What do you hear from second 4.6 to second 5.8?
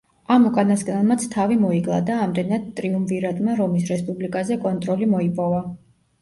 კონტროლი მოიპოვა.